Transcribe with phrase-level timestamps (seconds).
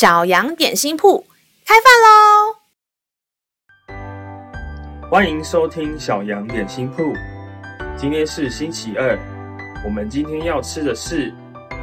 [0.00, 1.22] 小羊点心铺
[1.66, 2.56] 开饭喽！
[5.10, 7.12] 欢迎收听小羊点心铺。
[7.98, 9.18] 今天是星期二，
[9.84, 11.30] 我们今天要吃的是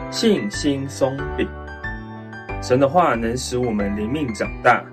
[0.10, 1.48] 信心松饼。
[2.60, 4.84] 神的话能使我们灵命长大，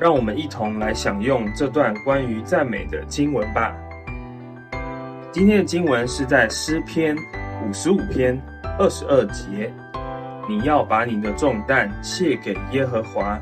[0.00, 3.72] 让我们一同来享用这段关于赞美的经文吧。
[5.30, 7.16] 今天的经文是在诗篇
[7.64, 8.36] 五十五篇
[8.80, 9.72] 二十二节。
[10.48, 13.38] 你要把你的重担卸给耶和华，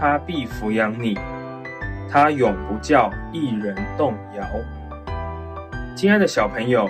[0.00, 1.14] 他必抚养你，
[2.10, 4.42] 他永不叫一人动摇。
[5.94, 6.88] 亲爱的小朋友，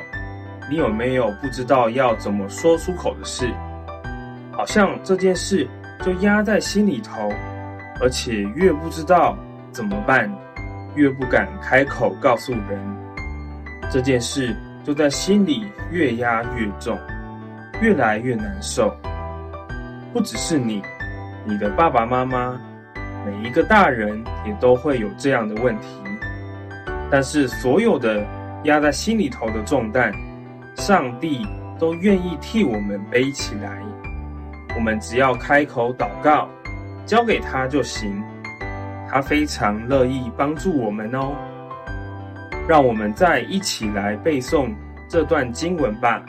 [0.70, 3.52] 你有没有不知道要怎么说出口的事？
[4.52, 5.66] 好像这件事
[6.04, 7.28] 就压在心里头，
[8.00, 9.36] 而且越不知道
[9.72, 10.32] 怎么办，
[10.94, 12.78] 越不敢开口告诉人。
[13.90, 16.96] 这件事就在心里越压越重，
[17.80, 18.94] 越来越难受。
[20.12, 20.82] 不只是你，
[21.44, 22.58] 你的爸爸妈妈，
[23.26, 25.88] 每一个大人也都会有这样的问题。
[27.10, 28.26] 但是所有的
[28.64, 30.12] 压在心里头的重担，
[30.76, 31.46] 上帝
[31.78, 33.82] 都愿意替我们背起来。
[34.76, 36.48] 我们只要开口祷告，
[37.04, 38.22] 交给他就行。
[39.10, 41.34] 他非常乐意帮助我们哦。
[42.68, 44.74] 让我们再一起来背诵
[45.08, 46.22] 这段经文吧。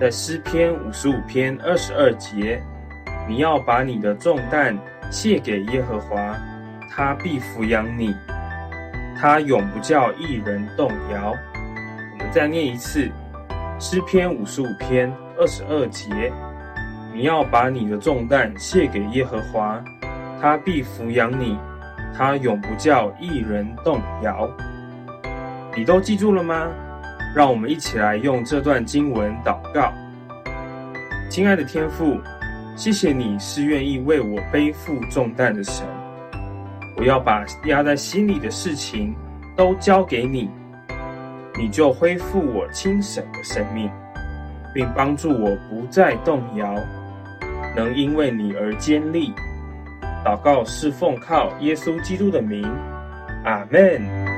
[0.00, 2.58] 在诗篇五十五篇二十二节，
[3.28, 4.74] 你要把你的重担
[5.10, 6.34] 卸给耶和华，
[6.90, 8.16] 他必抚养你，
[9.14, 11.34] 他永不叫一人动摇。
[12.14, 13.10] 我们再念一次，
[13.78, 16.32] 诗篇五十五篇二十二节，
[17.12, 19.84] 你要把你的重担卸给耶和华，
[20.40, 21.58] 他必抚养你，
[22.16, 24.50] 他永不叫一人动摇。
[25.76, 26.70] 你都记住了吗？
[27.34, 29.92] 让我们一起来用这段经文祷告。
[31.30, 32.18] 亲爱的天父，
[32.76, 35.86] 谢谢你是愿意为我背负重担的神。
[36.96, 39.14] 我要把压在心里的事情
[39.56, 40.50] 都交给你，
[41.56, 43.88] 你就恢复我清醒的生命，
[44.74, 46.74] 并帮助我不再动摇，
[47.76, 49.32] 能因为你而坚立。
[50.24, 52.68] 祷告是奉靠耶稣基督的名，
[53.44, 54.29] 阿门。